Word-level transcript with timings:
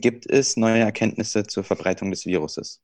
Gibt 0.00 0.30
es 0.30 0.56
neue 0.56 0.80
Erkenntnisse 0.80 1.44
zur 1.44 1.64
Verbreitung 1.64 2.10
des 2.10 2.26
Viruses? 2.26 2.80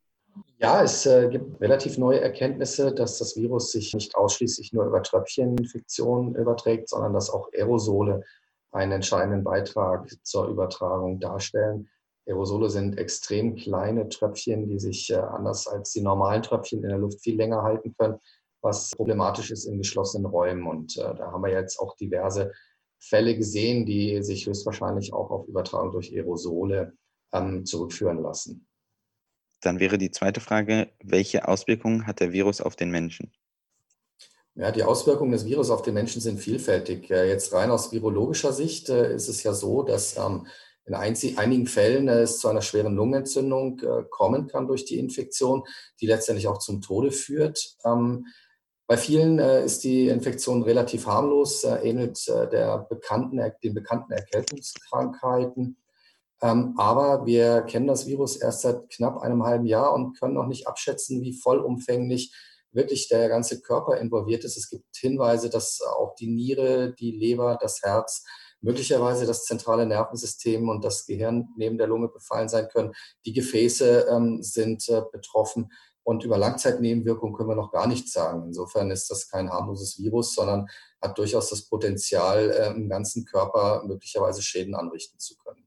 Ja, 0.58 0.82
es 0.82 1.06
äh, 1.06 1.28
gibt 1.30 1.60
relativ 1.60 1.98
neue 1.98 2.20
Erkenntnisse, 2.20 2.92
dass 2.92 3.18
das 3.18 3.36
Virus 3.36 3.72
sich 3.72 3.94
nicht 3.94 4.14
ausschließlich 4.16 4.72
nur 4.72 4.86
über 4.86 5.02
Tröpfcheninfektionen 5.02 6.34
überträgt, 6.34 6.88
sondern 6.88 7.12
dass 7.12 7.30
auch 7.30 7.50
Aerosole 7.52 8.22
einen 8.72 8.92
entscheidenden 8.92 9.44
Beitrag 9.44 10.08
zur 10.22 10.48
Übertragung 10.48 11.20
darstellen. 11.20 11.88
Aerosole 12.26 12.68
sind 12.70 12.98
extrem 12.98 13.54
kleine 13.54 14.08
Tröpfchen, 14.08 14.66
die 14.68 14.78
sich 14.78 15.10
äh, 15.10 15.16
anders 15.16 15.66
als 15.66 15.92
die 15.92 16.02
normalen 16.02 16.42
Tröpfchen 16.42 16.82
in 16.82 16.88
der 16.90 16.98
Luft 16.98 17.22
viel 17.22 17.36
länger 17.36 17.62
halten 17.62 17.94
können, 17.98 18.18
was 18.60 18.90
problematisch 18.90 19.50
ist 19.50 19.66
in 19.66 19.78
geschlossenen 19.78 20.26
Räumen. 20.26 20.66
Und 20.66 20.96
äh, 20.96 21.14
da 21.14 21.32
haben 21.32 21.44
wir 21.44 21.52
jetzt 21.52 21.78
auch 21.78 21.96
diverse 21.96 22.52
Fälle 22.98 23.36
gesehen, 23.36 23.86
die 23.86 24.22
sich 24.22 24.46
höchstwahrscheinlich 24.46 25.12
auch 25.12 25.30
auf 25.30 25.46
Übertragung 25.48 25.92
durch 25.92 26.12
Aerosole 26.12 26.92
ähm, 27.32 27.64
zurückführen 27.64 28.22
lassen. 28.22 28.66
Dann 29.60 29.80
wäre 29.80 29.98
die 29.98 30.10
zweite 30.10 30.40
Frage, 30.40 30.92
welche 31.02 31.48
Auswirkungen 31.48 32.06
hat 32.06 32.20
der 32.20 32.32
Virus 32.32 32.60
auf 32.60 32.76
den 32.76 32.90
Menschen? 32.90 33.32
Ja, 34.54 34.70
die 34.70 34.84
Auswirkungen 34.84 35.32
des 35.32 35.44
Virus 35.44 35.70
auf 35.70 35.82
den 35.82 35.92
Menschen 35.92 36.22
sind 36.22 36.38
vielfältig. 36.38 37.10
Jetzt 37.10 37.52
rein 37.52 37.70
aus 37.70 37.92
virologischer 37.92 38.54
Sicht 38.54 38.88
äh, 38.88 39.14
ist 39.14 39.28
es 39.28 39.42
ja 39.42 39.52
so, 39.52 39.82
dass 39.82 40.16
ähm, 40.16 40.46
in 40.86 40.94
einigen 40.94 41.66
Fällen 41.66 42.08
äh, 42.08 42.20
es 42.20 42.38
zu 42.38 42.48
einer 42.48 42.62
schweren 42.62 42.94
Lungenentzündung 42.94 43.80
äh, 43.80 44.04
kommen 44.08 44.46
kann 44.46 44.66
durch 44.66 44.86
die 44.86 44.98
Infektion, 44.98 45.64
die 46.00 46.06
letztendlich 46.06 46.48
auch 46.48 46.58
zum 46.58 46.80
Tode 46.80 47.12
führt. 47.12 47.76
Ähm, 47.84 48.26
bei 48.86 48.96
vielen 48.96 49.40
ist 49.40 49.82
die 49.82 50.06
Infektion 50.06 50.62
relativ 50.62 51.08
harmlos, 51.08 51.64
ähnelt 51.64 52.24
der 52.28 52.86
bekannten, 52.88 53.40
den 53.64 53.74
bekannten 53.74 54.12
Erkältungskrankheiten. 54.12 55.76
Ähm, 56.42 56.74
aber 56.76 57.24
wir 57.26 57.62
kennen 57.62 57.86
das 57.86 58.06
Virus 58.06 58.36
erst 58.36 58.62
seit 58.62 58.88
knapp 58.90 59.18
einem 59.18 59.44
halben 59.44 59.66
Jahr 59.66 59.94
und 59.94 60.18
können 60.18 60.34
noch 60.34 60.46
nicht 60.46 60.66
abschätzen, 60.66 61.22
wie 61.22 61.32
vollumfänglich 61.32 62.34
wirklich 62.72 63.08
der 63.08 63.28
ganze 63.28 63.60
Körper 63.60 63.98
involviert 63.98 64.44
ist. 64.44 64.56
Es 64.56 64.68
gibt 64.68 64.84
Hinweise, 64.96 65.48
dass 65.48 65.80
auch 65.80 66.14
die 66.14 66.28
Niere, 66.28 66.94
die 66.94 67.10
Leber, 67.10 67.58
das 67.60 67.82
Herz, 67.82 68.24
möglicherweise 68.60 69.26
das 69.26 69.44
zentrale 69.44 69.86
Nervensystem 69.86 70.68
und 70.68 70.84
das 70.84 71.06
Gehirn 71.06 71.48
neben 71.56 71.78
der 71.78 71.86
Lunge 71.86 72.08
befallen 72.08 72.48
sein 72.48 72.68
können. 72.68 72.92
Die 73.24 73.32
Gefäße 73.32 74.06
ähm, 74.10 74.42
sind 74.42 74.88
äh, 74.88 75.02
betroffen 75.12 75.70
und 76.02 76.24
über 76.24 76.38
Langzeitnebenwirkungen 76.38 77.34
können 77.34 77.48
wir 77.48 77.56
noch 77.56 77.72
gar 77.72 77.86
nichts 77.86 78.12
sagen. 78.12 78.44
Insofern 78.46 78.90
ist 78.90 79.10
das 79.10 79.28
kein 79.28 79.50
harmloses 79.50 79.98
Virus, 79.98 80.34
sondern 80.34 80.68
hat 81.00 81.18
durchaus 81.18 81.50
das 81.50 81.62
Potenzial, 81.62 82.50
äh, 82.50 82.70
im 82.70 82.88
ganzen 82.88 83.24
Körper 83.24 83.82
möglicherweise 83.86 84.42
Schäden 84.42 84.74
anrichten 84.74 85.18
zu 85.18 85.36
können. 85.36 85.65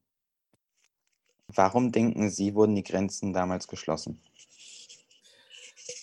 Warum 1.54 1.92
denken 1.92 2.30
Sie, 2.30 2.54
wurden 2.54 2.76
die 2.76 2.84
Grenzen 2.84 3.34
damals 3.34 3.68
geschlossen? 3.68 4.22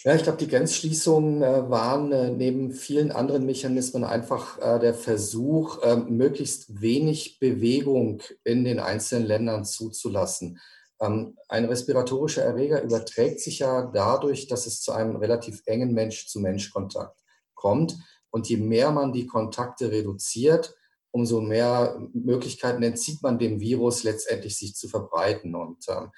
Ja, 0.03 0.15
ich 0.15 0.23
glaube, 0.23 0.39
die 0.39 0.49
Grenzschließungen 0.49 1.43
äh, 1.43 1.71
waren 1.71 2.13
äh, 2.13 2.31
neben 2.31 2.73
vielen 2.73 3.11
anderen 3.11 3.45
Mechanismen 3.45 4.05
einfach 4.05 4.59
äh, 4.59 4.79
der 4.79 4.95
Versuch, 4.95 5.85
möglichst 6.09 6.81
wenig 6.81 7.39
Bewegung 7.41 8.23
in 8.45 8.65
den 8.65 8.79
einzelnen 8.79 9.27
Ländern 9.27 9.65
zuzulassen. 9.65 10.61
Ähm, 11.01 11.37
ein 11.49 11.65
respiratorischer 11.65 12.43
Erreger 12.43 12.83
überträgt 12.83 13.41
sich 13.41 13.59
ja 13.61 13.83
dadurch, 13.93 14.47
dass 14.49 14.67
es 14.67 14.81
zu 14.81 14.93
einem 14.93 15.17
relativ 15.17 15.63
engen 15.67 15.93
Mensch-zu-Mensch-Kontakt 15.93 17.21
kommt. 17.55 17.97
Und 18.31 18.49
je 18.49 18.57
mehr 18.57 18.91
man 18.93 19.13
die 19.13 19.27
Kontakte 19.27 19.91
reduziert, 19.91 20.75
umso 21.17 21.41
mehr 21.41 21.99
Möglichkeiten 22.13 22.83
entzieht 22.83 23.23
man 23.23 23.39
dem 23.39 23.59
Virus 23.59 24.03
letztendlich 24.03 24.59
sich 24.59 24.75
zu 24.75 24.87
verbreiten. 24.87 25.55
Und 25.55 25.87
ähm, 25.89 26.11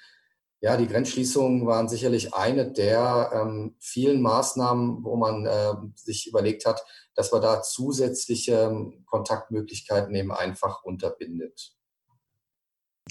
ja, 0.59 0.75
die 0.75 0.87
Grenzschließungen 0.87 1.65
waren 1.65 1.87
sicherlich 1.87 2.33
eine 2.33 2.69
der 2.69 3.31
ähm, 3.33 3.77
vielen 3.79 4.21
Maßnahmen, 4.21 5.05
wo 5.05 5.15
man 5.15 5.45
äh, 5.45 5.73
sich 5.95 6.27
überlegt 6.27 6.65
hat, 6.65 6.83
dass 7.15 7.31
man 7.31 7.41
da 7.41 7.61
zusätzliche 7.61 8.55
ähm, 8.55 9.05
Kontaktmöglichkeiten 9.05 10.13
eben 10.13 10.33
einfach 10.33 10.83
unterbindet. 10.83 11.77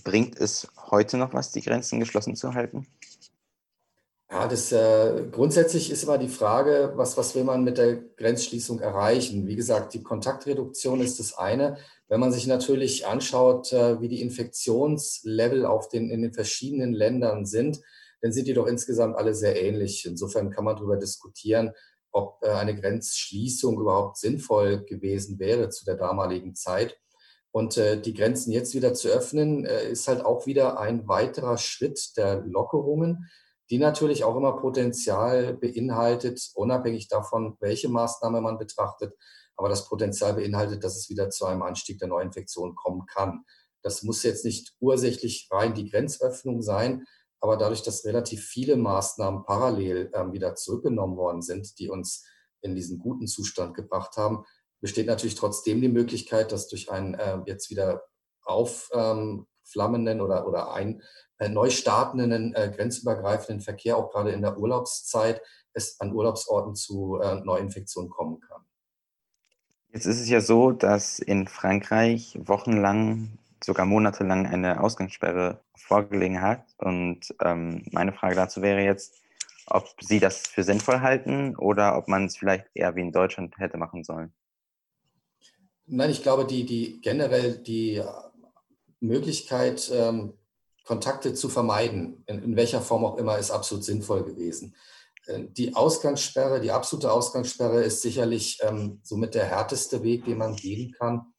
Bringt 0.04 0.36
es 0.36 0.68
heute 0.90 1.16
noch 1.16 1.32
was, 1.32 1.52
die 1.52 1.62
Grenzen 1.62 2.00
geschlossen 2.00 2.36
zu 2.36 2.52
halten? 2.52 2.86
Ja, 4.48 4.52
das 4.54 4.72
äh, 4.72 5.26
grundsätzlich 5.30 5.90
ist 5.90 6.04
immer 6.04 6.16
die 6.16 6.30
Frage, 6.30 6.92
was, 6.94 7.18
was 7.18 7.34
will 7.34 7.44
man 7.44 7.64
mit 7.64 7.76
der 7.76 7.96
Grenzschließung 7.96 8.80
erreichen? 8.80 9.46
Wie 9.46 9.56
gesagt, 9.56 9.92
die 9.92 10.02
Kontaktreduktion 10.02 11.02
ist 11.02 11.20
das 11.20 11.36
eine. 11.36 11.76
Wenn 12.08 12.18
man 12.18 12.32
sich 12.32 12.46
natürlich 12.46 13.06
anschaut, 13.06 13.74
äh, 13.74 14.00
wie 14.00 14.08
die 14.08 14.22
Infektionslevel 14.22 15.66
auf 15.66 15.90
den, 15.90 16.08
in 16.08 16.22
den 16.22 16.32
verschiedenen 16.32 16.94
Ländern 16.94 17.44
sind, 17.44 17.82
dann 18.22 18.32
sind 18.32 18.48
die 18.48 18.54
doch 18.54 18.66
insgesamt 18.66 19.16
alle 19.16 19.34
sehr 19.34 19.62
ähnlich. 19.62 20.06
Insofern 20.06 20.48
kann 20.48 20.64
man 20.64 20.76
darüber 20.76 20.96
diskutieren, 20.96 21.72
ob 22.10 22.38
äh, 22.40 22.48
eine 22.48 22.74
Grenzschließung 22.74 23.78
überhaupt 23.78 24.16
sinnvoll 24.16 24.82
gewesen 24.86 25.38
wäre 25.38 25.68
zu 25.68 25.84
der 25.84 25.96
damaligen 25.96 26.54
Zeit. 26.54 26.96
Und 27.50 27.76
äh, 27.76 28.00
die 28.00 28.14
Grenzen 28.14 28.50
jetzt 28.50 28.72
wieder 28.72 28.94
zu 28.94 29.08
öffnen, 29.08 29.66
äh, 29.66 29.90
ist 29.90 30.08
halt 30.08 30.24
auch 30.24 30.46
wieder 30.46 30.80
ein 30.80 31.06
weiterer 31.06 31.58
Schritt 31.58 32.16
der 32.16 32.40
Lockerungen 32.46 33.28
die 33.70 33.78
natürlich 33.78 34.24
auch 34.24 34.36
immer 34.36 34.56
Potenzial 34.56 35.54
beinhaltet, 35.54 36.50
unabhängig 36.54 37.08
davon, 37.08 37.56
welche 37.60 37.88
Maßnahme 37.88 38.40
man 38.40 38.58
betrachtet, 38.58 39.14
aber 39.56 39.68
das 39.68 39.88
Potenzial 39.88 40.34
beinhaltet, 40.34 40.84
dass 40.84 40.96
es 40.96 41.10
wieder 41.10 41.30
zu 41.30 41.44
einem 41.44 41.62
Anstieg 41.62 41.98
der 41.98 42.08
Neuinfektion 42.08 42.74
kommen 42.74 43.06
kann. 43.06 43.44
Das 43.82 44.02
muss 44.02 44.22
jetzt 44.22 44.44
nicht 44.44 44.74
ursächlich 44.80 45.48
rein 45.50 45.74
die 45.74 45.90
Grenzöffnung 45.90 46.62
sein, 46.62 47.04
aber 47.40 47.56
dadurch, 47.56 47.82
dass 47.82 48.04
relativ 48.04 48.44
viele 48.44 48.76
Maßnahmen 48.76 49.44
parallel 49.44 50.10
äh, 50.12 50.32
wieder 50.32 50.54
zurückgenommen 50.54 51.16
worden 51.16 51.42
sind, 51.42 51.78
die 51.78 51.88
uns 51.88 52.24
in 52.62 52.74
diesen 52.74 52.98
guten 52.98 53.26
Zustand 53.26 53.74
gebracht 53.74 54.16
haben, 54.16 54.44
besteht 54.80 55.06
natürlich 55.06 55.36
trotzdem 55.36 55.80
die 55.80 55.88
Möglichkeit, 55.88 56.52
dass 56.52 56.68
durch 56.68 56.90
einen 56.90 57.14
äh, 57.14 57.40
jetzt 57.46 57.70
wieder 57.70 58.02
aufflammenden 59.68 60.20
oder, 60.20 60.46
oder 60.46 60.72
ein, 60.72 61.02
äh, 61.38 61.48
neu 61.48 61.70
startenden 61.70 62.54
äh, 62.54 62.72
grenzübergreifenden 62.74 63.60
Verkehr, 63.60 63.96
auch 63.96 64.10
gerade 64.10 64.30
in 64.30 64.42
der 64.42 64.58
Urlaubszeit, 64.58 65.40
es 65.72 66.00
an 66.00 66.12
Urlaubsorten 66.12 66.74
zu 66.74 67.20
äh, 67.20 67.36
Neuinfektionen 67.36 68.10
kommen 68.10 68.40
kann. 68.40 68.62
Jetzt 69.92 70.06
ist 70.06 70.20
es 70.20 70.28
ja 70.28 70.40
so, 70.40 70.72
dass 70.72 71.18
in 71.18 71.46
Frankreich 71.46 72.38
wochenlang, 72.42 73.38
sogar 73.64 73.86
monatelang 73.86 74.46
eine 74.46 74.82
Ausgangssperre 74.82 75.60
vorgelegen 75.74 76.40
hat. 76.40 76.64
Und 76.78 77.34
ähm, 77.42 77.84
meine 77.90 78.12
Frage 78.12 78.36
dazu 78.36 78.62
wäre 78.62 78.82
jetzt, 78.82 79.14
ob 79.66 79.88
Sie 80.00 80.20
das 80.20 80.46
für 80.46 80.62
sinnvoll 80.62 81.00
halten 81.00 81.56
oder 81.56 81.96
ob 81.96 82.08
man 82.08 82.26
es 82.26 82.36
vielleicht 82.36 82.66
eher 82.74 82.94
wie 82.96 83.00
in 83.00 83.12
Deutschland 83.12 83.58
hätte 83.58 83.76
machen 83.76 84.04
sollen. 84.04 84.32
Nein, 85.86 86.10
ich 86.10 86.22
glaube, 86.22 86.44
die, 86.44 86.66
die 86.66 87.00
generell 87.00 87.56
die 87.56 88.02
Möglichkeit, 89.00 89.90
ähm, 89.92 90.34
Kontakte 90.84 91.34
zu 91.34 91.48
vermeiden, 91.48 92.24
in, 92.26 92.42
in 92.42 92.56
welcher 92.56 92.80
Form 92.80 93.04
auch 93.04 93.18
immer, 93.18 93.38
ist 93.38 93.50
absolut 93.50 93.84
sinnvoll 93.84 94.24
gewesen. 94.24 94.74
Äh, 95.26 95.44
die 95.50 95.74
Ausgangssperre, 95.74 96.60
die 96.60 96.70
absolute 96.70 97.12
Ausgangssperre 97.12 97.82
ist 97.82 98.02
sicherlich 98.02 98.58
ähm, 98.62 99.00
somit 99.02 99.34
der 99.34 99.44
härteste 99.44 100.02
Weg, 100.02 100.24
den 100.24 100.38
man 100.38 100.56
gehen 100.56 100.92
kann. 100.92 101.32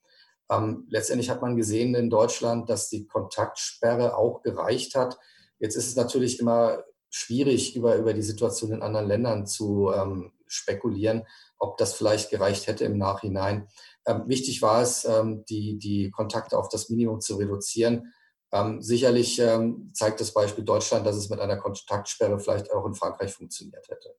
Ähm, 0.49 0.87
letztendlich 0.89 1.29
hat 1.29 1.41
man 1.41 1.55
gesehen 1.55 1.95
in 1.95 2.09
Deutschland, 2.09 2.69
dass 2.69 2.89
die 2.89 3.07
Kontaktsperre 3.07 4.15
auch 4.15 4.41
gereicht 4.41 4.95
hat. 4.95 5.17
Jetzt 5.59 5.75
ist 5.75 5.87
es 5.87 5.95
natürlich 5.95 6.39
immer 6.39 6.83
schwierig, 7.09 7.75
über, 7.75 7.95
über 7.95 8.13
die 8.13 8.21
Situation 8.21 8.71
in 8.71 8.81
anderen 8.81 9.07
Ländern 9.07 9.47
zu 9.47 9.91
ähm, 9.91 10.31
spekulieren, 10.51 11.25
ob 11.57 11.77
das 11.77 11.93
vielleicht 11.93 12.29
gereicht 12.29 12.67
hätte 12.67 12.85
im 12.85 12.97
Nachhinein. 12.97 13.67
Ähm, 14.05 14.23
wichtig 14.27 14.61
war 14.61 14.81
es, 14.81 15.05
ähm, 15.05 15.45
die, 15.49 15.77
die 15.77 16.11
Kontakte 16.11 16.57
auf 16.57 16.69
das 16.69 16.89
Minimum 16.89 17.21
zu 17.21 17.37
reduzieren. 17.37 18.13
Ähm, 18.51 18.81
sicherlich 18.81 19.39
ähm, 19.39 19.91
zeigt 19.93 20.19
das 20.19 20.33
Beispiel 20.33 20.63
Deutschland, 20.63 21.05
dass 21.05 21.15
es 21.15 21.29
mit 21.29 21.39
einer 21.39 21.57
Kontaktsperre 21.57 22.39
vielleicht 22.39 22.71
auch 22.71 22.85
in 22.85 22.95
Frankreich 22.95 23.33
funktioniert 23.33 23.87
hätte. 23.87 24.15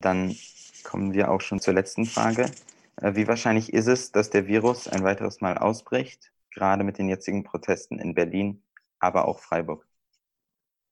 Dann 0.00 0.36
kommen 0.84 1.14
wir 1.14 1.30
auch 1.30 1.40
schon 1.40 1.60
zur 1.60 1.74
letzten 1.74 2.04
Frage. 2.04 2.50
Äh, 2.96 3.14
wie 3.14 3.26
wahrscheinlich 3.26 3.72
ist 3.72 3.88
es, 3.88 4.12
dass 4.12 4.30
der 4.30 4.46
Virus 4.46 4.88
ein 4.88 5.02
weiteres 5.02 5.40
Mal 5.40 5.58
ausbricht, 5.58 6.32
gerade 6.54 6.84
mit 6.84 6.98
den 6.98 7.08
jetzigen 7.08 7.44
Protesten 7.44 7.98
in 7.98 8.14
Berlin, 8.14 8.62
aber 9.00 9.26
auch 9.26 9.40
Freiburg? 9.40 9.85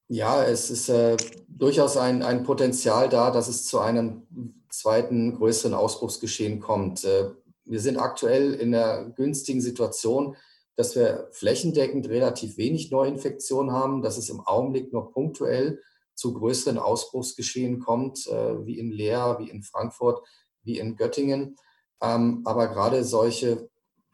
Ja, 0.09 0.45
es 0.45 0.71
ist 0.71 0.91
äh, 0.91 1.17
durchaus 1.49 1.97
ein, 1.97 2.23
ein 2.23 2.45
Potenzial 2.45 3.09
da, 3.09 3.31
dass 3.31 3.49
es 3.49 3.65
zu 3.65 3.81
einem 3.81 4.27
zweiten 4.69 5.37
größeren 5.37 5.73
Ausbruchsgeschehen 5.73 6.61
kommt. 6.61 7.05
Äh, 7.05 7.31
wir 7.65 7.81
sind 7.81 7.97
aktuell 7.97 8.53
in 8.53 8.75
einer 8.75 9.11
günstigen 9.11 9.63
Situation, 9.63 10.37
dass 10.77 10.95
wir 10.95 11.29
flächendeckend 11.33 12.09
relativ 12.11 12.59
wenig 12.59 12.91
Neuinfektionen 12.91 13.73
haben, 13.73 14.03
dass 14.03 14.19
es 14.19 14.29
im 14.29 14.41
Augenblick 14.41 14.93
nur 14.93 15.11
punktuell 15.11 15.81
zu 16.15 16.35
größeren 16.35 16.79
Ausbruchsgeschehen 16.79 17.81
kommt, 17.81 18.27
äh, 18.27 18.67
wie 18.67 18.79
in 18.79 18.91
Leer, 18.91 19.39
wie 19.41 19.49
in 19.49 19.63
Frankfurt, 19.63 20.23
wie 20.65 20.79
in 20.79 20.97
Göttingen. 20.97 21.57
Ähm, 22.03 22.43
aber 22.45 22.69
gerade 22.69 23.05
solche 23.05 23.71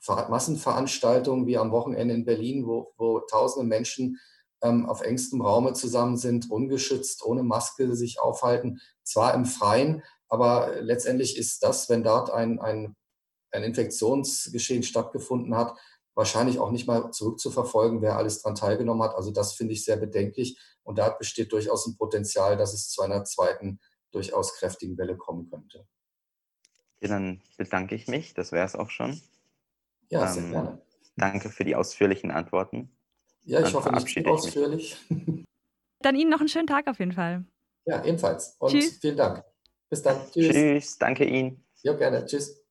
Massenveranstaltungen 0.06 1.46
wie 1.46 1.58
am 1.58 1.72
Wochenende 1.72 2.14
in 2.14 2.25
Berlin, 2.25 2.66
wo, 2.66 2.92
wo 2.96 3.20
tausende 3.20 3.66
Menschen 3.66 4.19
ähm, 4.62 4.86
auf 4.86 5.00
engstem 5.00 5.40
Raume 5.40 5.72
zusammen 5.72 6.16
sind, 6.16 6.50
ungeschützt, 6.50 7.24
ohne 7.24 7.42
Maske 7.42 7.94
sich 7.94 8.20
aufhalten, 8.20 8.80
zwar 9.02 9.34
im 9.34 9.44
Freien, 9.44 10.02
aber 10.28 10.80
letztendlich 10.80 11.36
ist 11.36 11.62
das, 11.62 11.88
wenn 11.88 12.04
dort 12.04 12.30
ein, 12.30 12.60
ein, 12.60 12.96
ein 13.50 13.62
Infektionsgeschehen 13.64 14.84
stattgefunden 14.84 15.56
hat, 15.56 15.76
wahrscheinlich 16.14 16.58
auch 16.58 16.70
nicht 16.70 16.86
mal 16.86 17.10
zurückzuverfolgen, 17.10 18.00
wer 18.02 18.16
alles 18.16 18.42
daran 18.42 18.54
teilgenommen 18.54 19.02
hat. 19.02 19.14
Also 19.14 19.32
das 19.32 19.54
finde 19.54 19.72
ich 19.72 19.84
sehr 19.84 19.96
bedenklich 19.96 20.58
und 20.82 20.98
da 20.98 21.08
besteht 21.10 21.52
durchaus 21.52 21.86
ein 21.86 21.96
Potenzial, 21.96 22.56
dass 22.56 22.74
es 22.74 22.88
zu 22.90 23.02
einer 23.02 23.24
zweiten 23.24 23.80
durchaus 24.12 24.54
kräftigen 24.54 24.98
Welle 24.98 25.16
kommen 25.16 25.48
könnte. 25.50 25.86
Ja, 27.00 27.08
dann 27.08 27.40
bedanke 27.56 27.94
ich 27.94 28.08
mich. 28.08 28.34
Das 28.34 28.52
wäre 28.52 28.66
es 28.66 28.76
auch 28.76 28.90
schon. 28.90 29.20
Ja, 30.10 30.26
sehr 30.26 30.42
ähm, 30.42 30.50
gerne. 30.50 30.82
Danke 31.16 31.50
für 31.50 31.64
die 31.64 31.74
ausführlichen 31.74 32.30
Antworten. 32.30 32.96
Ja, 33.44 33.58
ich 33.60 33.72
dann 33.72 33.75
hoffe 33.75 33.92
nicht 33.92 34.26
ausführlich. 34.26 34.96
Dann 36.02 36.16
Ihnen 36.16 36.31
noch 36.31 36.40
einen 36.40 36.48
schönen 36.48 36.66
Tag 36.66 36.87
auf 36.88 36.98
jeden 36.98 37.12
Fall. 37.12 37.44
Ja, 37.84 38.02
ebenfalls. 38.04 38.56
Und 38.58 38.70
Tschüss. 38.70 38.98
vielen 39.00 39.19
Dank. 39.19 39.44
Bis 39.90 40.02
dann. 40.02 40.19
Tschüss. 40.31 40.54
Tschüss. 40.54 40.98
Danke 40.98 41.25
Ihnen. 41.25 41.62
Ja, 41.82 41.92
gerne. 41.92 42.25
Tschüss. 42.25 42.62